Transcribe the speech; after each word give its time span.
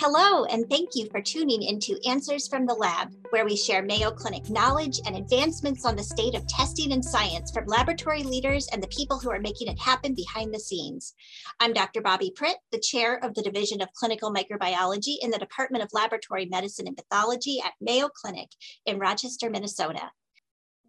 Hello, 0.00 0.44
and 0.44 0.70
thank 0.70 0.90
you 0.94 1.08
for 1.10 1.20
tuning 1.20 1.60
into 1.60 1.98
Answers 2.06 2.46
from 2.46 2.66
the 2.66 2.74
Lab, 2.74 3.12
where 3.30 3.44
we 3.44 3.56
share 3.56 3.82
Mayo 3.82 4.12
Clinic 4.12 4.48
knowledge 4.48 5.00
and 5.04 5.16
advancements 5.16 5.84
on 5.84 5.96
the 5.96 6.04
state 6.04 6.36
of 6.36 6.46
testing 6.46 6.92
and 6.92 7.04
science 7.04 7.50
from 7.50 7.66
laboratory 7.66 8.22
leaders 8.22 8.68
and 8.68 8.80
the 8.80 8.86
people 8.96 9.18
who 9.18 9.28
are 9.28 9.40
making 9.40 9.66
it 9.66 9.80
happen 9.80 10.14
behind 10.14 10.54
the 10.54 10.60
scenes. 10.60 11.14
I'm 11.58 11.72
Dr. 11.72 12.00
Bobbi 12.00 12.32
Pritt, 12.32 12.54
the 12.70 12.78
chair 12.78 13.16
of 13.24 13.34
the 13.34 13.42
Division 13.42 13.82
of 13.82 13.92
Clinical 13.92 14.32
Microbiology 14.32 15.16
in 15.20 15.32
the 15.32 15.38
Department 15.38 15.82
of 15.82 15.90
Laboratory 15.92 16.46
Medicine 16.46 16.86
and 16.86 16.96
Pathology 16.96 17.60
at 17.60 17.72
Mayo 17.80 18.08
Clinic 18.08 18.50
in 18.86 19.00
Rochester, 19.00 19.50
Minnesota. 19.50 20.12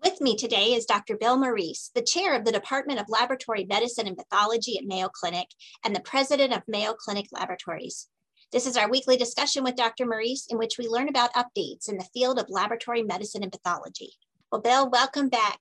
With 0.03 0.21
me 0.21 0.35
today 0.35 0.75
is 0.75 0.85
Dr. 0.85 1.17
Bill 1.17 1.35
Morice, 1.35 1.89
the 1.95 2.03
chair 2.03 2.35
of 2.35 2.45
the 2.45 2.51
Department 2.51 2.99
of 2.99 3.09
Laboratory 3.09 3.65
Medicine 3.67 4.05
and 4.05 4.15
Pathology 4.15 4.77
at 4.77 4.85
Mayo 4.85 5.09
Clinic 5.09 5.47
and 5.83 5.95
the 5.95 5.99
president 5.99 6.53
of 6.53 6.61
Mayo 6.67 6.93
Clinic 6.93 7.25
Laboratories. 7.32 8.07
This 8.51 8.65
is 8.65 8.77
our 8.77 8.89
weekly 8.89 9.15
discussion 9.15 9.63
with 9.63 9.75
Dr. 9.75 10.07
Morice, 10.07 10.47
in 10.49 10.57
which 10.57 10.79
we 10.79 10.87
learn 10.87 11.07
about 11.07 11.33
updates 11.33 11.87
in 11.87 11.97
the 11.97 12.07
field 12.13 12.39
of 12.39 12.49
laboratory 12.49 13.03
medicine 13.03 13.43
and 13.43 13.51
pathology. 13.51 14.09
Well, 14.51 14.61
Bill, 14.61 14.89
welcome 14.89 15.29
back. 15.29 15.59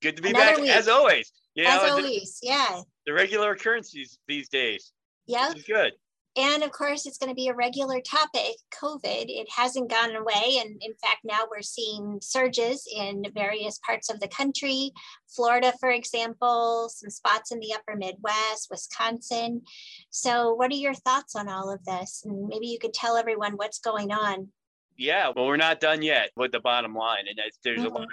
Good 0.00 0.16
to 0.16 0.22
be 0.22 0.30
Another 0.30 0.52
back 0.52 0.58
week. 0.58 0.70
as 0.70 0.86
always. 0.86 1.32
You 1.56 1.64
as 1.64 1.82
know, 1.82 1.96
always, 1.96 2.38
the, 2.40 2.48
yeah. 2.48 2.80
The 3.06 3.12
regular 3.12 3.50
occurrences 3.50 4.20
these 4.28 4.48
days. 4.48 4.92
Yeah. 5.26 5.52
Good. 5.66 5.94
And 6.36 6.62
of 6.62 6.72
course, 6.72 7.04
it's 7.04 7.18
going 7.18 7.28
to 7.28 7.34
be 7.34 7.48
a 7.48 7.54
regular 7.54 8.00
topic 8.00 8.56
COVID. 8.82 9.26
It 9.28 9.48
hasn't 9.54 9.90
gone 9.90 10.16
away. 10.16 10.60
And 10.60 10.80
in 10.80 10.94
fact, 10.94 11.20
now 11.24 11.40
we're 11.50 11.60
seeing 11.60 12.20
surges 12.22 12.88
in 12.90 13.24
various 13.34 13.78
parts 13.86 14.08
of 14.08 14.18
the 14.18 14.28
country. 14.28 14.92
Florida, 15.28 15.74
for 15.78 15.90
example, 15.90 16.88
some 16.88 17.10
spots 17.10 17.52
in 17.52 17.60
the 17.60 17.74
upper 17.74 17.96
Midwest, 17.96 18.68
Wisconsin. 18.70 19.62
So, 20.10 20.54
what 20.54 20.70
are 20.70 20.76
your 20.76 20.94
thoughts 20.94 21.36
on 21.36 21.48
all 21.48 21.70
of 21.70 21.84
this? 21.84 22.22
And 22.24 22.48
maybe 22.48 22.66
you 22.66 22.78
could 22.78 22.94
tell 22.94 23.16
everyone 23.16 23.52
what's 23.52 23.78
going 23.78 24.10
on. 24.10 24.48
Yeah, 24.96 25.32
well, 25.34 25.46
we're 25.46 25.56
not 25.56 25.80
done 25.80 26.00
yet 26.00 26.30
with 26.36 26.52
the 26.52 26.60
bottom 26.60 26.94
line. 26.94 27.24
And 27.28 27.38
there's 27.62 27.80
mm-hmm. 27.80 27.94
a 27.94 27.98
lot 27.98 28.08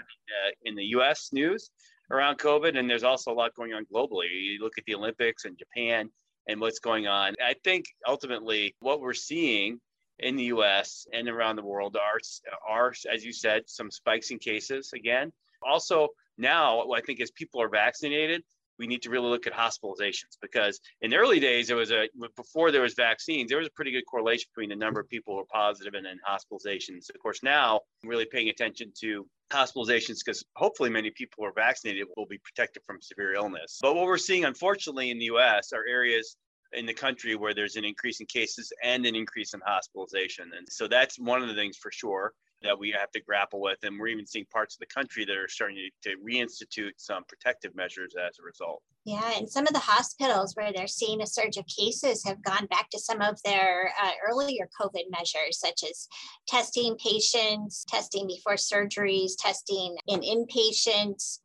in 0.65 0.75
the 0.75 0.85
US 0.95 1.29
news 1.31 1.69
around 2.11 2.37
COVID, 2.37 2.77
and 2.77 2.89
there's 2.89 3.03
also 3.03 3.31
a 3.31 3.33
lot 3.33 3.55
going 3.55 3.73
on 3.73 3.85
globally. 3.85 4.27
You 4.29 4.59
look 4.61 4.73
at 4.77 4.83
the 4.85 4.95
Olympics 4.95 5.45
and 5.45 5.57
Japan 5.57 6.09
and 6.49 6.59
what's 6.59 6.79
going 6.79 7.07
on. 7.07 7.35
I 7.43 7.53
think 7.63 7.85
ultimately 8.07 8.75
what 8.79 8.99
we're 8.99 9.13
seeing 9.13 9.79
in 10.17 10.35
the 10.35 10.45
US 10.45 11.05
and 11.13 11.29
around 11.29 11.55
the 11.55 11.63
world 11.63 11.95
are, 11.95 12.19
are, 12.67 12.93
as 13.11 13.23
you 13.23 13.31
said, 13.31 13.63
some 13.67 13.91
spikes 13.91 14.31
in 14.31 14.39
cases 14.39 14.91
again. 14.93 15.31
Also, 15.63 16.09
now 16.37 16.91
I 16.91 17.01
think 17.01 17.21
as 17.21 17.31
people 17.31 17.61
are 17.61 17.69
vaccinated, 17.69 18.43
we 18.79 18.87
need 18.87 19.01
to 19.03 19.09
really 19.09 19.27
look 19.27 19.45
at 19.45 19.53
hospitalizations 19.53 20.37
because 20.41 20.79
in 21.01 21.11
the 21.11 21.17
early 21.17 21.39
days 21.39 21.67
there 21.67 21.77
was 21.77 21.91
a 21.91 22.07
before 22.35 22.71
there 22.71 22.81
was 22.81 22.93
vaccines 22.93 23.49
there 23.49 23.59
was 23.59 23.67
a 23.67 23.71
pretty 23.71 23.91
good 23.91 24.05
correlation 24.09 24.45
between 24.55 24.69
the 24.69 24.75
number 24.75 24.99
of 24.99 25.09
people 25.09 25.33
who 25.33 25.37
were 25.37 25.45
positive 25.51 25.93
and 25.93 26.05
then 26.05 26.17
hospitalizations. 26.27 27.09
Of 27.13 27.21
course 27.21 27.43
now 27.43 27.81
I'm 28.03 28.09
really 28.09 28.25
paying 28.25 28.49
attention 28.49 28.91
to 29.01 29.27
hospitalizations 29.51 30.19
because 30.25 30.43
hopefully 30.55 30.89
many 30.89 31.11
people 31.11 31.35
who 31.37 31.45
are 31.45 31.53
vaccinated 31.53 32.07
will 32.15 32.25
be 32.25 32.39
protected 32.39 32.81
from 32.85 33.01
severe 33.01 33.33
illness. 33.33 33.79
But 33.81 33.95
what 33.95 34.05
we're 34.05 34.17
seeing 34.17 34.45
unfortunately 34.45 35.11
in 35.11 35.19
the 35.19 35.25
us 35.25 35.73
are 35.73 35.85
areas 35.87 36.37
in 36.73 36.85
the 36.85 36.93
country 36.93 37.35
where 37.35 37.53
there's 37.53 37.75
an 37.75 37.85
increase 37.85 38.19
in 38.19 38.27
cases 38.27 38.71
and 38.83 39.05
an 39.05 39.15
increase 39.15 39.53
in 39.53 39.59
hospitalization. 39.65 40.51
And 40.55 40.67
so 40.69 40.87
that's 40.87 41.17
one 41.19 41.41
of 41.41 41.49
the 41.49 41.55
things 41.55 41.77
for 41.77 41.91
sure 41.91 42.33
that 42.61 42.77
we 42.77 42.91
have 42.91 43.11
to 43.11 43.21
grapple 43.21 43.61
with. 43.61 43.77
And 43.83 43.99
we're 43.99 44.07
even 44.07 44.25
seeing 44.25 44.45
parts 44.51 44.75
of 44.75 44.79
the 44.79 44.85
country 44.87 45.25
that 45.25 45.37
are 45.37 45.47
starting 45.47 45.77
to, 46.03 46.09
to 46.09 46.17
reinstitute 46.17 46.91
some 46.97 47.23
protective 47.27 47.75
measures 47.75 48.15
as 48.15 48.37
a 48.39 48.43
result. 48.43 48.81
Yeah, 49.05 49.31
and 49.37 49.49
some 49.49 49.65
of 49.65 49.73
the 49.73 49.79
hospitals 49.79 50.55
where 50.55 50.71
they're 50.73 50.87
seeing 50.87 51.21
a 51.21 51.27
surge 51.27 51.57
of 51.57 51.65
cases 51.65 52.23
have 52.25 52.43
gone 52.43 52.65
back 52.67 52.89
to 52.91 52.99
some 52.99 53.21
of 53.21 53.41
their 53.43 53.91
uh, 54.01 54.11
earlier 54.29 54.69
COVID 54.79 55.09
measures, 55.09 55.59
such 55.59 55.83
as 55.89 56.07
testing 56.47 56.97
patients, 57.03 57.85
testing 57.87 58.27
before 58.27 58.55
surgeries, 58.55 59.31
testing 59.39 59.95
in 60.07 60.19
inpatients. 60.19 61.39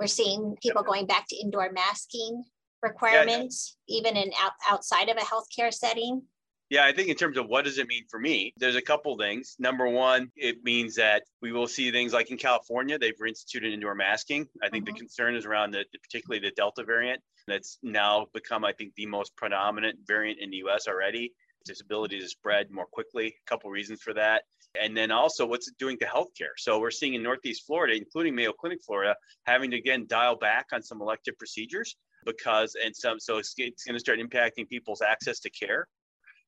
We're 0.00 0.06
seeing 0.06 0.56
people 0.62 0.82
going 0.82 1.06
back 1.06 1.26
to 1.28 1.36
indoor 1.36 1.70
masking 1.72 2.44
requirements, 2.82 3.76
yeah, 3.86 3.98
even 3.98 4.16
in 4.16 4.30
out, 4.40 4.52
outside 4.68 5.08
of 5.08 5.16
a 5.16 5.20
healthcare 5.20 5.72
setting. 5.72 6.22
Yeah, 6.70 6.84
I 6.84 6.92
think 6.92 7.08
in 7.08 7.16
terms 7.16 7.38
of 7.38 7.46
what 7.46 7.64
does 7.64 7.78
it 7.78 7.88
mean 7.88 8.04
for 8.10 8.20
me, 8.20 8.52
there's 8.58 8.76
a 8.76 8.82
couple 8.82 9.16
things. 9.16 9.56
Number 9.58 9.88
one, 9.88 10.30
it 10.36 10.62
means 10.64 10.96
that 10.96 11.22
we 11.40 11.50
will 11.50 11.66
see 11.66 11.90
things 11.90 12.12
like 12.12 12.30
in 12.30 12.36
California, 12.36 12.98
they've 12.98 13.16
reinstituted 13.18 13.72
indoor 13.72 13.94
masking. 13.94 14.46
I 14.62 14.68
think 14.68 14.84
mm-hmm. 14.84 14.94
the 14.94 15.00
concern 15.00 15.34
is 15.34 15.46
around 15.46 15.70
the 15.70 15.84
particularly 16.02 16.46
the 16.46 16.54
Delta 16.54 16.84
variant 16.84 17.22
that's 17.46 17.78
now 17.82 18.26
become, 18.34 18.66
I 18.66 18.72
think, 18.72 18.94
the 18.96 19.06
most 19.06 19.34
predominant 19.34 20.00
variant 20.06 20.40
in 20.40 20.50
the 20.50 20.58
US 20.68 20.86
already. 20.88 21.32
Its 21.68 21.80
ability 21.80 22.20
to 22.20 22.28
spread 22.28 22.70
more 22.70 22.86
quickly. 22.86 23.26
A 23.26 23.50
couple 23.50 23.70
reasons 23.70 24.02
for 24.02 24.12
that. 24.14 24.42
And 24.80 24.96
then 24.96 25.10
also 25.10 25.46
what's 25.46 25.68
it 25.68 25.78
doing 25.78 25.98
to 25.98 26.06
healthcare? 26.06 26.52
So 26.56 26.78
we're 26.78 26.90
seeing 26.90 27.14
in 27.14 27.22
Northeast 27.22 27.64
Florida, 27.66 27.94
including 27.96 28.34
Mayo 28.34 28.52
Clinic 28.52 28.80
Florida, 28.84 29.16
having 29.44 29.70
to 29.70 29.78
again 29.78 30.06
dial 30.06 30.36
back 30.36 30.66
on 30.72 30.82
some 30.82 31.00
elective 31.00 31.36
procedures 31.38 31.96
because 32.26 32.76
and 32.82 32.94
some 32.94 33.18
so 33.18 33.38
it's, 33.38 33.54
it's 33.56 33.84
going 33.84 33.94
to 33.94 34.00
start 34.00 34.18
impacting 34.18 34.68
people's 34.68 35.00
access 35.02 35.40
to 35.40 35.50
care 35.50 35.86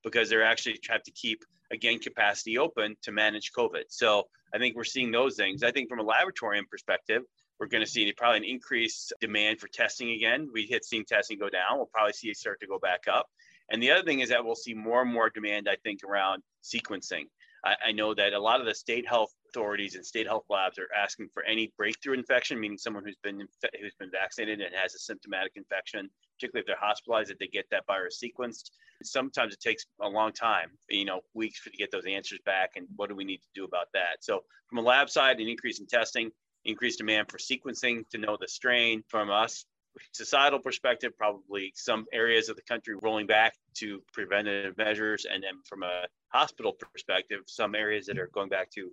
because 0.05 0.29
they're 0.29 0.45
actually 0.45 0.79
have 0.89 1.03
to 1.03 1.11
keep 1.13 1.45
again 1.71 1.99
capacity 1.99 2.59
open 2.59 2.97
to 3.03 3.13
manage 3.13 3.53
COVID. 3.57 3.85
So 3.89 4.25
I 4.55 4.59
think 4.59 4.77
we're 4.77 4.85
seeing 4.85 5.11
those 5.11 5.37
things. 5.37 5.63
I 5.63 5.71
think 5.71 5.89
from 5.89 6.01
a 6.01 6.05
laboratorium 6.05 6.69
perspective, 6.69 7.23
we're 7.59 7.67
going 7.67 7.85
to 7.85 7.91
see 7.91 8.11
probably 8.17 8.39
an 8.39 8.45
increased 8.45 9.13
demand 9.21 9.61
for 9.61 9.69
testing 9.69 10.11
again. 10.11 10.49
We 10.53 10.63
hit 10.63 10.85
seeing 10.85 11.05
testing 11.05 11.39
go 11.39 11.51
down. 11.51 11.77
We'll 11.77 11.91
probably 11.93 12.15
see 12.15 12.29
it 12.29 12.37
start 12.39 12.59
to 12.61 12.67
go 12.67 12.79
back 12.79 13.05
up. 13.13 13.27
And 13.71 13.83
the 13.83 13.91
other 13.91 14.03
thing 14.03 14.21
is 14.21 14.31
that 14.31 14.45
we'll 14.45 14.57
see 14.57 14.75
more 14.75 15.03
and 15.03 15.13
more 15.13 15.31
demand, 15.31 15.69
I 15.69 15.77
think, 15.85 16.01
around 16.03 16.43
sequencing. 16.65 17.25
I, 17.65 17.75
I 17.89 17.93
know 17.93 18.15
that 18.15 18.33
a 18.33 18.41
lot 18.41 18.61
of 18.61 18.67
the 18.67 18.75
state 18.75 19.07
health 19.07 19.33
authorities 19.51 19.95
and 19.95 20.05
state 20.05 20.27
health 20.27 20.45
labs 20.49 20.79
are 20.79 20.89
asking 20.97 21.29
for 21.35 21.45
any 21.45 21.73
breakthrough 21.77 22.15
infection, 22.15 22.59
meaning 22.59 22.79
someone 22.79 23.05
who's 23.05 23.19
been 23.23 23.39
who's 23.39 23.95
been 23.99 24.11
vaccinated 24.11 24.61
and 24.61 24.75
has 24.75 24.95
a 24.95 24.99
symptomatic 24.99 25.53
infection, 25.57 26.09
particularly 26.41 26.63
if 26.63 26.67
they're 26.67 26.89
hospitalized, 26.89 27.31
that 27.31 27.39
they 27.39 27.47
get 27.47 27.67
that 27.71 27.87
virus 27.87 28.23
sequenced. 28.23 28.71
Sometimes 29.03 29.55
it 29.55 29.61
takes 29.61 29.85
a 30.01 30.09
long 30.09 30.33
time, 30.33 30.71
you 30.89 31.05
know, 31.05 31.21
weeks 31.35 31.63
to 31.65 31.71
get 31.71 31.91
those 31.91 32.07
answers 32.07 32.39
back. 32.45 32.71
And 32.77 32.87
what 32.97 33.09
do 33.09 33.15
we 33.15 33.25
need 33.25 33.43
to 33.43 33.49
do 33.55 33.65
about 33.65 33.87
that? 33.93 34.19
So, 34.21 34.41
from 34.69 34.79
a 34.79 34.83
lab 34.83 35.11
side, 35.11 35.41
an 35.41 35.49
increase 35.49 35.81
in 35.81 35.87
testing, 35.87 36.31
increased 36.65 36.99
demand 36.99 37.31
for 37.31 37.39
sequencing 37.39 38.09
to 38.11 38.19
know 38.19 38.37
the 38.41 38.49
strain. 38.49 39.03
From 39.09 39.31
us, 39.31 39.65
societal 40.13 40.59
perspective, 40.59 41.13
probably 41.17 41.73
some 41.75 42.07
areas 42.13 42.49
of 42.49 42.57
the 42.57 42.63
country 42.63 42.95
rolling 43.03 43.27
back 43.27 43.55
to 43.75 44.03
preventative 44.13 44.77
measures. 44.79 45.27
And 45.31 45.43
then 45.43 45.61
from 45.67 45.83
a 45.83 46.07
hospital 46.29 46.73
perspective, 46.73 47.41
some 47.47 47.75
areas 47.75 48.07
that 48.07 48.19
are 48.19 48.31
going 48.33 48.49
back 48.49 48.71
to 48.73 48.91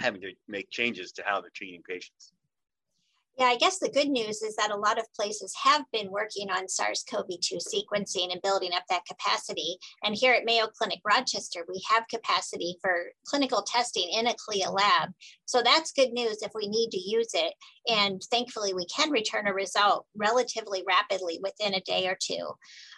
having 0.00 0.20
to 0.20 0.32
make 0.48 0.70
changes 0.70 1.12
to 1.12 1.22
how 1.24 1.40
they're 1.40 1.50
treating 1.54 1.82
patients. 1.82 2.32
Yeah, 3.36 3.46
I 3.46 3.56
guess 3.56 3.80
the 3.80 3.88
good 3.88 4.10
news 4.10 4.42
is 4.42 4.54
that 4.56 4.70
a 4.70 4.76
lot 4.76 4.96
of 4.96 5.12
places 5.12 5.52
have 5.64 5.84
been 5.92 6.12
working 6.12 6.50
on 6.50 6.68
SARS 6.68 7.04
CoV 7.10 7.26
2 7.42 7.56
sequencing 7.56 8.30
and 8.30 8.40
building 8.42 8.70
up 8.72 8.84
that 8.88 9.06
capacity. 9.06 9.76
And 10.04 10.14
here 10.14 10.34
at 10.34 10.44
Mayo 10.44 10.68
Clinic 10.68 11.00
Rochester, 11.04 11.64
we 11.68 11.82
have 11.90 12.06
capacity 12.06 12.78
for 12.80 13.06
clinical 13.26 13.62
testing 13.62 14.08
in 14.12 14.28
a 14.28 14.34
CLIA 14.34 14.70
lab. 14.70 15.10
So 15.46 15.62
that's 15.62 15.92
good 15.92 16.12
news 16.12 16.38
if 16.42 16.52
we 16.54 16.68
need 16.68 16.90
to 16.90 16.98
use 16.98 17.30
it. 17.34 17.54
And 17.88 18.22
thankfully, 18.30 18.72
we 18.72 18.86
can 18.86 19.10
return 19.10 19.46
a 19.46 19.54
result 19.54 20.06
relatively 20.16 20.82
rapidly 20.86 21.38
within 21.42 21.74
a 21.74 21.80
day 21.80 22.06
or 22.08 22.16
two. 22.20 22.50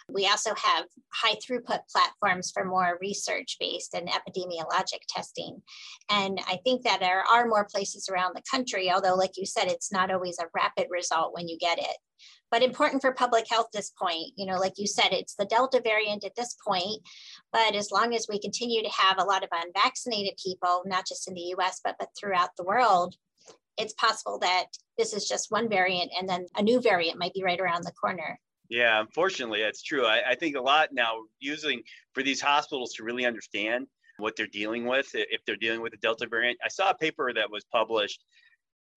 We 0.09 0.27
also 0.27 0.51
have 0.55 0.85
high 1.13 1.35
throughput 1.35 1.79
platforms 1.91 2.51
for 2.53 2.63
more 2.63 2.97
research 3.01 3.57
based 3.59 3.93
and 3.93 4.09
epidemiologic 4.09 5.01
testing. 5.09 5.61
And 6.09 6.39
I 6.47 6.59
think 6.63 6.83
that 6.83 7.01
there 7.01 7.23
are 7.23 7.47
more 7.47 7.65
places 7.65 8.07
around 8.09 8.35
the 8.35 8.43
country, 8.49 8.89
although, 8.91 9.15
like 9.15 9.33
you 9.35 9.45
said, 9.45 9.67
it's 9.67 9.91
not 9.91 10.11
always 10.11 10.37
a 10.39 10.47
rapid 10.55 10.87
result 10.89 11.33
when 11.33 11.47
you 11.47 11.57
get 11.57 11.79
it. 11.79 11.97
But 12.49 12.63
important 12.63 13.01
for 13.01 13.11
public 13.11 13.45
health 13.49 13.67
this 13.73 13.91
point, 13.91 14.31
you 14.35 14.45
know, 14.45 14.57
like 14.57 14.73
you 14.77 14.87
said, 14.87 15.09
it's 15.11 15.35
the 15.35 15.45
Delta 15.45 15.81
variant 15.83 16.23
at 16.23 16.35
this 16.35 16.55
point. 16.65 17.01
But 17.51 17.75
as 17.75 17.91
long 17.91 18.15
as 18.15 18.27
we 18.29 18.39
continue 18.39 18.81
to 18.83 18.89
have 18.89 19.19
a 19.19 19.25
lot 19.25 19.43
of 19.43 19.49
unvaccinated 19.51 20.39
people, 20.43 20.83
not 20.85 21.05
just 21.05 21.27
in 21.27 21.33
the 21.33 21.53
US, 21.57 21.81
but, 21.83 21.95
but 21.99 22.09
throughout 22.17 22.51
the 22.57 22.63
world, 22.63 23.15
it's 23.77 23.93
possible 23.93 24.39
that 24.39 24.65
this 24.97 25.13
is 25.13 25.27
just 25.27 25.51
one 25.51 25.69
variant 25.69 26.11
and 26.17 26.27
then 26.27 26.47
a 26.55 26.63
new 26.63 26.81
variant 26.81 27.19
might 27.19 27.33
be 27.33 27.43
right 27.43 27.59
around 27.59 27.83
the 27.83 27.91
corner. 27.91 28.39
Yeah, 28.69 28.99
unfortunately, 28.99 29.61
that's 29.61 29.81
true. 29.81 30.05
I, 30.05 30.31
I, 30.31 30.35
think 30.35 30.57
a 30.57 30.61
lot 30.61 30.89
now 30.91 31.19
using 31.39 31.83
for 32.13 32.21
these 32.21 32.41
hospitals 32.41 32.93
to 32.93 33.03
really 33.03 33.25
understand 33.25 33.87
what 34.17 34.35
they're 34.35 34.47
dealing 34.47 34.85
with, 34.85 35.09
if 35.13 35.41
they're 35.45 35.55
dealing 35.55 35.81
with 35.81 35.91
the 35.91 35.97
Delta 35.99 36.27
variant. 36.27 36.57
I 36.63 36.67
saw 36.67 36.89
a 36.89 36.95
paper 36.95 37.31
that 37.33 37.49
was 37.49 37.63
published 37.71 38.25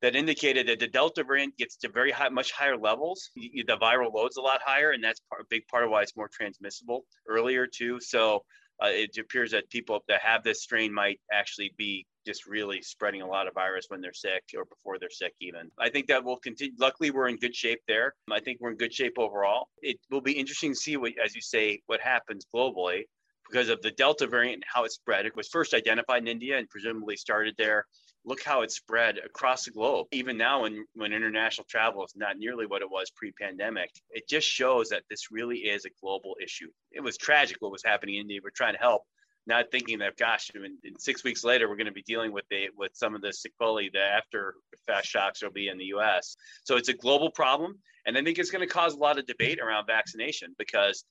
that 0.03 0.17
indicated 0.17 0.69
that 0.69 0.79
the 0.79 0.87
Delta 0.87 1.25
variant 1.25 1.57
gets 1.57 1.77
to 1.77 1.89
very 1.89 2.11
high, 2.11 2.29
much 2.29 2.53
higher 2.53 2.77
levels. 2.77 3.31
The 3.37 3.79
viral 3.81 4.13
load's 4.13 4.37
a 4.37 4.41
lot 4.41 4.61
higher, 4.65 4.93
and 4.93 5.03
that's 5.03 5.21
part, 5.29 5.43
a 5.43 5.45
big 5.51 5.67
part 5.69 5.85
of 5.85 5.91
why 5.91 6.03
it's 6.03 6.17
more 6.17 6.29
transmissible 6.33 7.05
earlier 7.29 7.67
too. 7.67 8.01
So 8.01 8.45
uh, 8.83 8.89
it 8.89 9.17
appears 9.19 9.51
that 9.51 9.69
people 9.71 10.03
that 10.09 10.21
have 10.23 10.43
this 10.43 10.63
strain 10.63 10.93
might 10.93 11.21
actually 11.33 11.73
be 11.77 12.07
just 12.27 12.47
really 12.47 12.83
spreading 12.83 13.23
a 13.23 13.27
lot 13.27 13.47
of 13.47 13.55
virus 13.55 13.87
when 13.89 14.01
they're 14.01 14.13
sick 14.13 14.43
or 14.57 14.65
before 14.65 14.99
they're 14.99 15.11
sick 15.11 15.33
even 15.41 15.71
i 15.79 15.89
think 15.89 16.07
that 16.07 16.23
will 16.23 16.37
continue 16.37 16.75
luckily 16.79 17.11
we're 17.11 17.29
in 17.29 17.37
good 17.37 17.55
shape 17.55 17.81
there 17.89 18.15
i 18.31 18.39
think 18.41 18.59
we're 18.61 18.71
in 18.71 18.77
good 18.77 18.93
shape 18.93 19.15
overall 19.19 19.69
it 19.83 19.99
will 20.11 20.21
be 20.21 20.33
interesting 20.33 20.73
to 20.73 20.77
see 20.77 20.97
what 20.97 21.13
as 21.23 21.35
you 21.35 21.41
say 21.41 21.81
what 21.87 22.01
happens 22.01 22.47
globally 22.55 23.05
because 23.51 23.69
of 23.69 23.83
the 23.83 23.91
Delta 23.91 24.27
variant 24.27 24.57
and 24.57 24.65
how 24.73 24.85
it 24.85 24.93
spread. 24.93 25.27
It 25.27 25.37
was 25.37 25.49
first 25.49 25.75
identified 25.75 26.23
in 26.23 26.29
India 26.29 26.59
and 26.59 26.69
presumably 26.69 27.17
started 27.17 27.55
there. 27.59 27.87
Look 28.25 28.43
how 28.43 28.63
it 28.63 28.71
spread 28.71 29.19
across 29.19 29.65
the 29.65 29.71
globe. 29.71 30.07
Even 30.13 30.37
now, 30.37 30.63
when, 30.63 30.85
when 30.95 31.13
international 31.13 31.67
travel 31.69 32.05
is 32.05 32.13
not 32.15 32.37
nearly 32.37 32.67
what 32.67 32.83
it 32.83 32.91
was 32.91 33.11
pre 33.11 33.33
pandemic, 33.33 33.91
it 34.11 34.29
just 34.29 34.47
shows 34.47 34.91
that 34.91 35.03
this 35.09 35.31
really 35.31 35.59
is 35.59 35.85
a 35.85 35.91
global 36.03 36.37
issue. 36.43 36.69
It 36.93 37.01
was 37.01 37.17
tragic 37.17 37.57
what 37.61 37.73
was 37.73 37.83
happening 37.85 38.17
in 38.17 38.23
India. 38.23 38.41
We're 38.43 38.51
trying 38.51 38.75
to 38.75 38.81
help, 38.81 39.03
not 39.47 39.71
thinking 39.73 40.01
that, 40.01 40.19
gosh, 40.19 40.51
in, 40.55 40.65
in 40.85 40.99
six 40.99 41.25
weeks 41.25 41.45
later, 41.45 41.69
we're 41.69 41.77
going 41.77 41.87
to 41.87 41.93
be 41.93 42.03
dealing 42.03 42.33
with 42.33 42.45
the, 42.51 42.69
with 42.77 42.93
some 42.95 43.15
of 43.15 43.23
the 43.23 43.33
sequelae, 43.33 43.91
the 43.91 44.03
after 44.03 44.55
fast 44.87 45.09
shocks 45.09 45.43
will 45.43 45.51
be 45.51 45.69
in 45.69 45.79
the 45.79 45.87
US. 45.97 46.37
So 46.65 46.77
it's 46.77 46.91
a 46.91 46.95
global 46.95 47.31
problem. 47.31 47.79
And 48.07 48.17
I 48.17 48.23
think 48.23 48.39
it's 48.39 48.51
going 48.51 48.67
to 48.67 48.73
cause 48.73 48.95
a 48.95 48.99
lot 48.99 49.19
of 49.19 49.27
debate 49.27 49.61
around 49.61 49.87
vaccination 49.87 50.55
because 50.59 51.05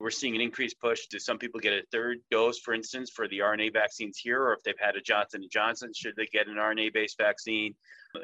we're 0.00 0.10
seeing 0.10 0.34
an 0.34 0.40
increased 0.40 0.80
push. 0.80 1.06
Do 1.06 1.18
some 1.18 1.38
people 1.38 1.60
get 1.60 1.72
a 1.72 1.82
third 1.92 2.18
dose, 2.30 2.58
for 2.58 2.74
instance, 2.74 3.10
for 3.10 3.28
the 3.28 3.40
RNA 3.40 3.72
vaccines 3.72 4.18
here, 4.18 4.42
or 4.42 4.52
if 4.52 4.62
they've 4.62 4.74
had 4.78 4.96
a 4.96 5.00
Johnson 5.00 5.42
and 5.42 5.50
Johnson, 5.50 5.92
should 5.94 6.14
they 6.16 6.26
get 6.26 6.48
an 6.48 6.56
RNA-based 6.56 7.18
vaccine, 7.18 7.74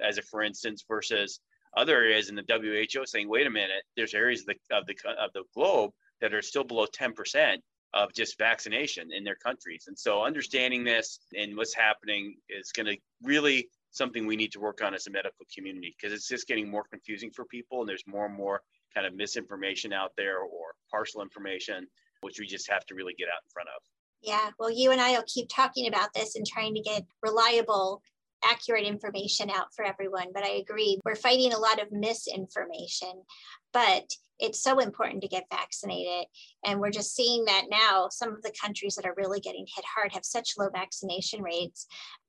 as 0.03 0.19
a 0.19 0.23
for 0.23 0.43
instance, 0.43 0.85
versus 0.87 1.41
other 1.76 1.97
areas 1.97 2.29
in 2.29 2.35
the 2.35 2.44
WHO 2.49 3.06
saying, 3.06 3.29
wait 3.29 3.47
a 3.47 3.50
minute, 3.50 3.82
there's 3.97 4.14
areas 4.14 4.41
of 4.41 4.47
the 4.47 4.76
of 4.76 4.87
the 4.87 4.94
of 5.19 5.32
the 5.32 5.44
globe 5.55 5.91
that 6.20 6.35
are 6.35 6.43
still 6.43 6.64
below 6.64 6.87
10% 6.87 7.56
of 7.94 8.12
just 8.14 8.38
vaccination 8.38 9.12
in 9.12 9.25
their 9.25 9.35
countries. 9.35 9.85
And 9.88 9.99
so 9.99 10.23
understanding 10.23 10.85
this 10.85 11.19
and 11.37 11.56
what's 11.56 11.75
happening 11.75 12.37
is 12.49 12.73
going 12.73 12.87
to 12.87 12.97
really 13.23 13.69
something 13.91 14.26
we 14.26 14.37
need 14.37 14.53
to 14.53 14.61
work 14.61 14.82
on 14.82 14.94
as 14.94 15.06
a 15.06 15.11
medical 15.11 15.44
community 15.55 15.94
because 15.99 16.14
it's 16.14 16.29
just 16.29 16.47
getting 16.47 16.70
more 16.70 16.85
confusing 16.91 17.31
for 17.31 17.44
people 17.44 17.81
and 17.81 17.88
there's 17.88 18.05
more 18.06 18.25
and 18.25 18.35
more 18.35 18.62
kind 18.94 19.06
of 19.06 19.14
misinformation 19.14 19.93
out 19.93 20.12
there 20.17 20.38
or 20.38 20.62
partial 20.92 21.22
information, 21.22 21.86
which 22.20 22.38
we 22.38 22.46
just 22.46 22.70
have 22.70 22.86
to 22.86 22.94
really 22.94 23.14
get 23.18 23.28
out 23.28 23.42
in 23.42 23.50
front 23.52 23.68
of. 23.74 23.82
Yeah, 24.22 24.50
well, 24.58 24.70
you 24.70 24.92
and 24.92 25.00
I 25.00 25.12
will 25.12 25.24
keep 25.26 25.48
talking 25.48 25.88
about 25.88 26.10
this 26.14 26.36
and 26.36 26.46
trying 26.46 26.74
to 26.74 26.80
get 26.80 27.04
reliable, 27.22 28.02
accurate 28.44 28.84
information 28.84 29.50
out 29.50 29.74
for 29.74 29.84
everyone. 29.84 30.28
But 30.32 30.44
I 30.44 30.50
agree, 30.50 31.00
we're 31.04 31.16
fighting 31.16 31.52
a 31.52 31.58
lot 31.58 31.82
of 31.82 31.90
misinformation, 31.90 33.24
but 33.72 34.04
it's 34.38 34.62
so 34.62 34.80
important 34.80 35.22
to 35.22 35.28
get 35.28 35.46
vaccinated. 35.50 36.26
And 36.64 36.80
we're 36.80 36.90
just 36.90 37.14
seeing 37.14 37.44
that 37.44 37.66
now. 37.70 38.08
Some 38.10 38.30
of 38.30 38.42
the 38.42 38.52
countries 38.60 38.96
that 38.96 39.06
are 39.06 39.14
really 39.16 39.40
getting 39.40 39.66
hit 39.72 39.84
hard 39.94 40.12
have 40.12 40.24
such 40.24 40.54
low 40.58 40.68
vaccination 40.72 41.42
rates. 41.42 41.86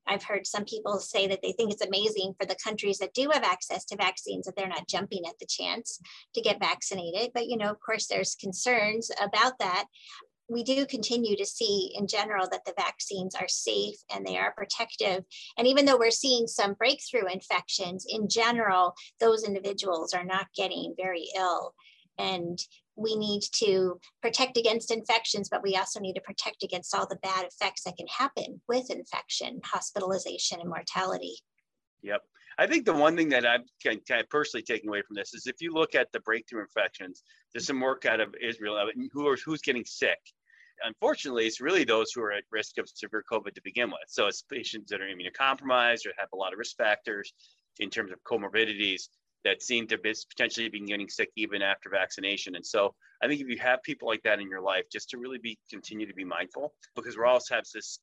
I've 0.08 0.24
heard 0.24 0.46
some 0.46 0.66
people 0.66 1.00
say 1.00 1.28
that 1.28 1.42
they 1.42 1.54
think 1.54 1.72
it's 1.72 1.86
amazing 1.86 2.34
for 2.40 2.46
the 2.46 2.58
countries 2.64 2.98
that 3.00 3.14
do 3.14 3.30
have 3.32 3.44
access 3.44 3.86
to 3.86 3.96
vaccines 3.96 4.46
that 4.46 4.56
they're 4.56 4.68
not 4.68 4.88
jumping 4.88 5.24
at 5.28 5.40
the 5.40 5.46
chance 5.46 6.00
to 6.34 6.42
get 6.42 6.60
vaccinated. 6.60 7.32
But, 7.34 7.48
you 7.48 7.58
know, 7.58 7.70
of 7.70 7.80
course, 7.80 8.08
there's 8.08 8.36
concerns 8.36 9.12
about 9.22 9.60
that. 9.60 9.86
We 10.50 10.64
do 10.64 10.86
continue 10.86 11.38
to 11.38 11.46
see 11.46 11.94
in 11.98 12.06
general 12.06 12.48
that 12.52 12.66
the 12.66 12.74
vaccines 12.78 13.34
are 13.34 13.48
safe 13.48 13.96
and 14.14 14.26
they 14.26 14.38
are 14.38 14.54
protective. 14.54 15.24
And 15.58 15.68
even 15.68 15.86
though 15.86 15.98
we're 15.98 16.12
seeing 16.12 16.48
some 16.48 16.74
breakthrough 16.74 17.28
infections, 17.32 18.06
in 18.08 18.28
general, 18.28 18.94
those 19.20 19.46
individuals 19.46 20.14
are 20.14 20.26
not 20.26 20.48
getting 20.56 20.96
very 20.98 21.28
ill. 21.38 21.74
And 22.18 22.60
we 22.95 23.16
need 23.16 23.42
to 23.54 24.00
protect 24.22 24.57
against 24.57 24.92
infections, 24.92 25.50
but 25.50 25.63
we 25.63 25.75
also 25.75 26.00
need 26.00 26.13
to 26.13 26.22
protect 26.22 26.63
against 26.63 26.94
all 26.95 27.07
the 27.07 27.18
bad 27.18 27.45
effects 27.45 27.84
that 27.84 27.98
can 27.98 28.07
happen 28.07 28.62
with 28.68 28.90
infection, 28.92 29.60
hospitalization, 29.66 30.60
and 30.60 30.69
mortality. 30.69 31.36
Yep. 32.04 32.22
I 32.60 32.68
think 32.68 32.86
the 32.86 32.94
one 32.94 33.18
thing 33.18 33.30
that 33.30 33.48
I'm 33.48 33.63
kind 33.84 34.00
of 34.12 34.30
personally 34.30 34.63
taking 34.63 34.90
away 34.90 35.01
from 35.01 35.16
this 35.16 35.34
is 35.34 35.48
if 35.48 35.56
you 35.60 35.74
look 35.74 35.95
at 35.95 36.12
the 36.12 36.19
breakthrough 36.19 36.62
infections, 36.62 37.24
there's 37.51 37.66
some 37.66 37.80
work 37.80 38.06
out 38.06 38.19
of 38.19 38.36
Israel 38.42 38.78
who 39.12 39.28
are, 39.28 39.38
who's 39.44 39.62
getting 39.62 39.86
sick. 39.86 40.19
Unfortunately, 40.84 41.48
it's 41.48 41.62
really 41.62 41.84
those 41.84 42.12
who 42.12 42.22
are 42.22 42.31
at 42.31 42.44
risk 42.51 42.78
of 42.78 42.89
severe 42.89 43.24
COVID 43.31 43.56
to 43.56 43.62
begin 43.63 43.89
with. 43.89 44.07
So 44.07 44.28
it's 44.28 44.44
patients 44.44 44.92
that 44.92 45.01
are 45.01 45.06
immunocompromised 45.06 46.06
or 46.06 46.13
have 46.18 46.30
a 46.34 46.36
lot 46.36 46.54
of 46.54 46.60
risk 46.60 46.78
factors 46.78 47.34
in 47.80 47.89
terms 47.89 48.12
of 48.12 48.19
comorbidities 48.24 49.07
that 49.44 49.62
seem 49.62 49.88
to 49.88 49.98
be 49.98 50.13
potentially 50.30 50.69
be 50.69 50.80
getting 50.81 51.10
sick 51.10 51.30
even 51.36 51.62
after 51.62 51.90
vaccination. 51.90 52.56
And 52.56 52.66
so 52.66 52.94
I 53.22 53.28
think 53.28 53.42
if 53.42 53.48
you 53.48 53.57
have 53.60 53.84
people 53.84 54.07
like 54.07 54.24
that 54.24 54.40
in 54.40 54.50
your 54.50 54.62
life, 54.62 54.86
just 54.92 55.10
to 55.12 55.18
really 55.18 55.38
be 55.38 55.57
continue 55.69 56.07
to 56.07 56.13
be 56.13 56.24
mindful 56.24 56.74
because 56.95 57.18
we're 57.18 57.25
all 57.25 57.40
have 57.51 57.66
this 57.74 58.00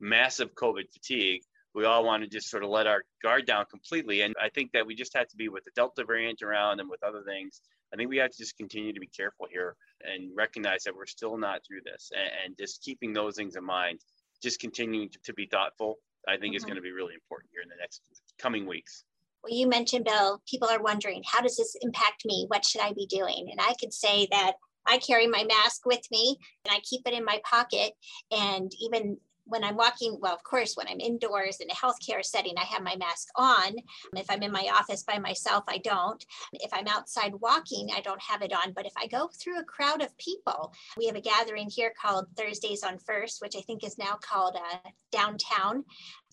massive 0.00 0.54
COVID 0.54 0.92
fatigue. 0.92 1.42
We 1.74 1.84
all 1.84 2.04
want 2.04 2.22
to 2.22 2.28
just 2.28 2.50
sort 2.50 2.62
of 2.62 2.70
let 2.70 2.86
our 2.86 3.02
guard 3.22 3.46
down 3.46 3.64
completely. 3.68 4.20
And 4.20 4.34
I 4.40 4.48
think 4.48 4.70
that 4.72 4.86
we 4.86 4.94
just 4.94 5.16
have 5.16 5.28
to 5.28 5.36
be 5.36 5.48
with 5.48 5.64
the 5.64 5.72
Delta 5.74 6.04
variant 6.04 6.42
around 6.42 6.80
and 6.80 6.88
with 6.88 7.02
other 7.02 7.22
things. 7.26 7.60
I 7.92 7.96
think 7.96 8.10
we 8.10 8.18
have 8.18 8.30
to 8.30 8.38
just 8.38 8.56
continue 8.56 8.92
to 8.92 9.00
be 9.00 9.08
careful 9.08 9.46
here 9.50 9.76
and 10.00 10.30
recognize 10.36 10.84
that 10.84 10.94
we're 10.94 11.06
still 11.06 11.36
not 11.36 11.60
through 11.66 11.80
this 11.84 12.10
and, 12.14 12.30
and 12.44 12.58
just 12.58 12.82
keeping 12.82 13.12
those 13.12 13.36
things 13.36 13.56
in 13.56 13.64
mind, 13.64 14.00
just 14.42 14.60
continuing 14.60 15.08
to, 15.10 15.18
to 15.24 15.34
be 15.34 15.46
thoughtful, 15.46 15.96
I 16.28 16.32
think 16.32 16.52
mm-hmm. 16.52 16.56
is 16.56 16.64
going 16.64 16.76
to 16.76 16.82
be 16.82 16.92
really 16.92 17.14
important 17.14 17.50
here 17.52 17.62
in 17.62 17.68
the 17.68 17.76
next 17.80 18.02
coming 18.38 18.66
weeks. 18.66 19.04
Well, 19.44 19.54
you 19.54 19.68
mentioned, 19.68 20.06
Bill, 20.06 20.40
people 20.48 20.68
are 20.68 20.82
wondering, 20.82 21.22
how 21.26 21.42
does 21.42 21.56
this 21.56 21.76
impact 21.82 22.24
me? 22.24 22.46
What 22.48 22.64
should 22.64 22.80
I 22.80 22.94
be 22.94 23.04
doing? 23.04 23.48
And 23.50 23.60
I 23.60 23.74
could 23.78 23.92
say 23.92 24.26
that 24.30 24.54
I 24.86 24.96
carry 24.98 25.26
my 25.26 25.44
mask 25.44 25.84
with 25.84 26.00
me 26.10 26.38
and 26.64 26.74
I 26.74 26.80
keep 26.80 27.02
it 27.06 27.12
in 27.12 27.26
my 27.26 27.40
pocket. 27.44 27.92
And 28.30 28.72
even 28.80 29.18
when 29.44 29.62
I'm 29.62 29.76
walking, 29.76 30.16
well, 30.18 30.32
of 30.32 30.42
course, 30.44 30.74
when 30.74 30.88
I'm 30.88 30.98
indoors 30.98 31.58
in 31.60 31.68
a 31.70 31.74
healthcare 31.74 32.24
setting, 32.24 32.54
I 32.56 32.64
have 32.64 32.82
my 32.82 32.96
mask 32.96 33.28
on. 33.36 33.74
If 34.16 34.30
I'm 34.30 34.42
in 34.42 34.50
my 34.50 34.70
office 34.74 35.02
by 35.02 35.18
myself, 35.18 35.64
I 35.68 35.76
don't. 35.76 36.24
If 36.54 36.72
I'm 36.72 36.88
outside 36.88 37.34
walking, 37.34 37.90
I 37.94 38.00
don't 38.00 38.22
have 38.22 38.40
it 38.40 38.54
on. 38.54 38.72
But 38.72 38.86
if 38.86 38.94
I 38.96 39.06
go 39.08 39.28
through 39.28 39.58
a 39.58 39.64
crowd 39.64 40.00
of 40.00 40.16
people, 40.16 40.72
we 40.96 41.04
have 41.04 41.16
a 41.16 41.20
gathering 41.20 41.68
here 41.68 41.92
called 42.00 42.28
Thursdays 42.34 42.82
on 42.82 42.96
First, 42.98 43.42
which 43.42 43.56
I 43.56 43.60
think 43.60 43.84
is 43.84 43.98
now 43.98 44.18
called 44.22 44.56
uh, 44.56 44.88
Downtown. 45.12 45.84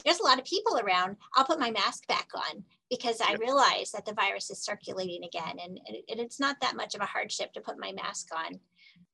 There's 0.06 0.22
a 0.22 0.26
lot 0.26 0.40
of 0.40 0.46
people 0.46 0.80
around. 0.80 1.18
I'll 1.36 1.46
put 1.46 1.60
my 1.60 1.72
mask 1.72 2.08
back 2.08 2.30
on 2.34 2.64
because 2.92 3.22
I 3.22 3.36
realize 3.40 3.92
that 3.94 4.06
the 4.06 4.14
virus 4.14 4.52
is 4.52 4.60
circulating 4.60 5.24
again. 5.24 5.58
And, 5.64 5.80
and 5.88 6.20
it's 6.20 6.40
not 6.40 6.60
that 6.62 6.76
much 6.76 6.94
of 6.94 7.02
a 7.02 7.06
hardship 7.06 7.54
to 7.54 7.62
put 7.62 7.80
my 7.80 7.94
mask 7.94 8.28
on. 8.36 8.60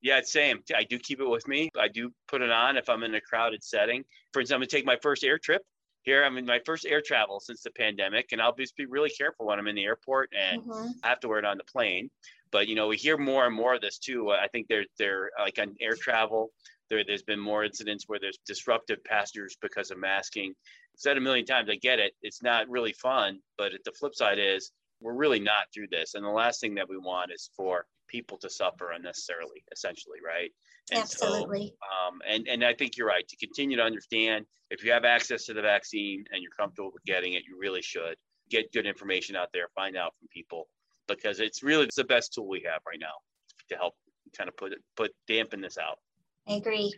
Yeah, 0.02 0.18
it's 0.18 0.32
same. 0.32 0.62
I 0.76 0.82
do 0.82 0.98
keep 0.98 1.20
it 1.20 1.28
with 1.28 1.46
me. 1.46 1.70
I 1.78 1.86
do 1.88 2.12
put 2.26 2.42
it 2.42 2.50
on 2.50 2.76
if 2.76 2.88
I'm 2.88 3.04
in 3.04 3.14
a 3.14 3.20
crowded 3.20 3.62
setting. 3.62 4.04
For 4.32 4.40
instance, 4.40 4.60
I'm 4.62 4.68
take 4.68 4.84
my 4.84 4.98
first 5.00 5.22
air 5.22 5.38
trip 5.38 5.62
here. 6.02 6.24
I'm 6.24 6.36
in 6.38 6.44
my 6.44 6.60
first 6.66 6.86
air 6.86 7.00
travel 7.00 7.40
since 7.40 7.62
the 7.62 7.70
pandemic, 7.70 8.30
and 8.32 8.42
I'll 8.42 8.54
just 8.54 8.76
be 8.76 8.86
really 8.86 9.10
careful 9.10 9.46
when 9.46 9.58
I'm 9.58 9.66
in 9.68 9.76
the 9.76 9.84
airport 9.84 10.30
and 10.36 10.62
mm-hmm. 10.62 10.88
I 11.02 11.08
have 11.08 11.20
to 11.20 11.28
wear 11.28 11.38
it 11.38 11.44
on 11.44 11.56
the 11.56 11.64
plane. 11.64 12.10
But 12.50 12.66
you 12.66 12.74
know, 12.74 12.88
we 12.88 12.96
hear 12.96 13.16
more 13.16 13.46
and 13.46 13.54
more 13.54 13.74
of 13.74 13.80
this 13.80 13.98
too. 13.98 14.30
I 14.30 14.48
think 14.48 14.66
they're 14.68 14.86
they're 14.98 15.30
like 15.38 15.58
on 15.58 15.74
air 15.80 15.94
travel. 15.94 16.50
There, 16.90 17.04
there's 17.06 17.22
been 17.22 17.40
more 17.40 17.64
incidents 17.64 18.04
where 18.06 18.18
there's 18.18 18.38
disruptive 18.46 19.04
passengers 19.04 19.56
because 19.60 19.90
of 19.90 19.98
masking. 19.98 20.50
I've 20.50 21.00
Said 21.00 21.16
a 21.16 21.20
million 21.20 21.46
times, 21.46 21.68
I 21.70 21.76
get 21.76 21.98
it. 21.98 22.12
It's 22.22 22.42
not 22.42 22.68
really 22.68 22.92
fun, 22.92 23.40
but 23.56 23.72
the 23.84 23.92
flip 23.92 24.14
side 24.14 24.38
is 24.38 24.72
we're 25.00 25.14
really 25.14 25.40
not 25.40 25.66
through 25.72 25.88
this. 25.90 26.14
And 26.14 26.24
the 26.24 26.30
last 26.30 26.60
thing 26.60 26.74
that 26.76 26.88
we 26.88 26.98
want 26.98 27.30
is 27.32 27.50
for 27.56 27.86
people 28.08 28.38
to 28.38 28.50
suffer 28.50 28.90
unnecessarily, 28.92 29.62
essentially, 29.70 30.18
right? 30.24 30.50
And 30.90 31.00
Absolutely. 31.00 31.74
So, 31.80 32.08
um, 32.08 32.20
and 32.28 32.48
and 32.48 32.64
I 32.64 32.74
think 32.74 32.96
you're 32.96 33.06
right. 33.06 33.26
To 33.28 33.36
continue 33.36 33.76
to 33.76 33.82
understand, 33.82 34.46
if 34.70 34.82
you 34.82 34.90
have 34.92 35.04
access 35.04 35.44
to 35.44 35.54
the 35.54 35.62
vaccine 35.62 36.24
and 36.32 36.42
you're 36.42 36.52
comfortable 36.58 36.90
with 36.92 37.04
getting 37.04 37.34
it, 37.34 37.42
you 37.46 37.58
really 37.60 37.82
should 37.82 38.16
get 38.50 38.72
good 38.72 38.86
information 38.86 39.36
out 39.36 39.48
there, 39.52 39.68
find 39.74 39.96
out 39.96 40.14
from 40.18 40.28
people, 40.28 40.68
because 41.06 41.40
it's 41.40 41.62
really 41.62 41.84
it's 41.84 41.96
the 41.96 42.04
best 42.04 42.32
tool 42.32 42.48
we 42.48 42.62
have 42.64 42.80
right 42.86 42.98
now 42.98 43.14
to 43.68 43.76
help 43.76 43.94
kind 44.36 44.48
of 44.48 44.56
put 44.56 44.72
it 44.72 44.78
put 44.96 45.12
dampen 45.26 45.60
this 45.60 45.78
out. 45.78 45.98
I 46.48 46.54
agree. 46.54 46.94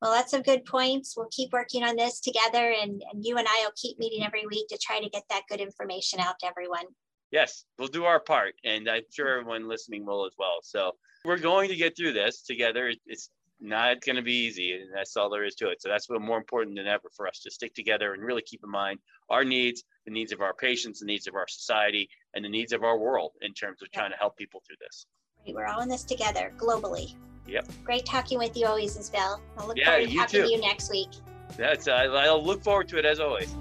Well, 0.00 0.12
that's 0.12 0.30
some 0.30 0.42
good 0.42 0.64
points. 0.64 1.14
We'll 1.16 1.28
keep 1.32 1.52
working 1.52 1.82
on 1.82 1.96
this 1.96 2.20
together, 2.20 2.72
and, 2.80 3.02
and 3.12 3.24
you 3.24 3.36
and 3.36 3.48
I 3.48 3.64
will 3.64 3.72
keep 3.74 3.98
meeting 3.98 4.24
every 4.24 4.46
week 4.46 4.68
to 4.68 4.78
try 4.78 5.00
to 5.00 5.08
get 5.08 5.24
that 5.30 5.42
good 5.48 5.60
information 5.60 6.20
out 6.20 6.38
to 6.40 6.46
everyone 6.46 6.84
yes, 7.30 7.64
we'll 7.78 7.88
do 7.88 8.04
our 8.04 8.20
part. 8.20 8.54
And 8.64 8.88
I'm 8.88 9.02
sure 9.12 9.38
everyone 9.38 9.68
listening 9.68 10.06
will 10.06 10.26
as 10.26 10.32
well. 10.38 10.58
So 10.62 10.92
we're 11.24 11.38
going 11.38 11.68
to 11.68 11.76
get 11.76 11.96
through 11.96 12.12
this 12.12 12.42
together. 12.42 12.92
It's 13.06 13.30
not 13.60 14.00
going 14.04 14.16
to 14.16 14.22
be 14.22 14.46
easy. 14.46 14.72
And 14.72 14.90
that's 14.94 15.16
all 15.16 15.30
there 15.30 15.44
is 15.44 15.54
to 15.56 15.68
it. 15.68 15.82
So 15.82 15.88
that's 15.88 16.08
what 16.08 16.20
more 16.20 16.38
important 16.38 16.76
than 16.76 16.86
ever 16.86 17.08
for 17.16 17.26
us 17.26 17.40
to 17.40 17.50
stick 17.50 17.74
together 17.74 18.14
and 18.14 18.22
really 18.22 18.42
keep 18.42 18.60
in 18.64 18.70
mind 18.70 18.98
our 19.30 19.44
needs, 19.44 19.84
the 20.06 20.12
needs 20.12 20.32
of 20.32 20.40
our 20.40 20.54
patients, 20.54 21.00
the 21.00 21.06
needs 21.06 21.26
of 21.26 21.34
our 21.34 21.48
society, 21.48 22.08
and 22.34 22.44
the 22.44 22.48
needs 22.48 22.72
of 22.72 22.84
our 22.84 22.98
world 22.98 23.32
in 23.42 23.52
terms 23.52 23.82
of 23.82 23.90
trying 23.90 24.10
to 24.10 24.16
help 24.16 24.36
people 24.36 24.62
through 24.66 24.76
this. 24.80 25.06
We're 25.46 25.66
all 25.66 25.80
in 25.80 25.88
this 25.88 26.04
together 26.04 26.52
globally. 26.58 27.14
Yep. 27.48 27.66
Great 27.82 28.04
talking 28.04 28.38
with 28.38 28.56
you 28.56 28.66
always, 28.66 28.96
Isabel. 28.96 29.40
I'll 29.56 29.66
look 29.66 29.78
yeah, 29.78 29.86
forward 29.86 30.08
to 30.10 30.14
talking 30.16 30.40
too. 30.40 30.46
to 30.46 30.52
you 30.52 30.60
next 30.60 30.90
week. 30.90 31.08
That's 31.56 31.88
uh, 31.88 31.92
I'll 31.92 32.44
look 32.44 32.62
forward 32.62 32.88
to 32.88 32.98
it 32.98 33.04
as 33.04 33.20
always. 33.20 33.54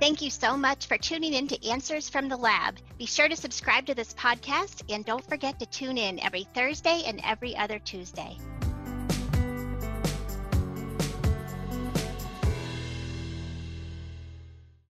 Thank 0.00 0.22
you 0.22 0.30
so 0.30 0.56
much 0.56 0.86
for 0.86 0.96
tuning 0.96 1.34
in 1.34 1.48
to 1.48 1.68
Answers 1.68 2.08
from 2.08 2.28
the 2.28 2.36
Lab. 2.36 2.78
Be 2.98 3.06
sure 3.06 3.28
to 3.28 3.36
subscribe 3.36 3.84
to 3.86 3.94
this 3.94 4.14
podcast 4.14 4.82
and 4.88 5.04
don't 5.04 5.28
forget 5.28 5.58
to 5.58 5.66
tune 5.66 5.98
in 5.98 6.18
every 6.20 6.44
Thursday 6.54 7.02
and 7.06 7.20
every 7.24 7.56
other 7.56 7.78
Tuesday. 7.78 8.38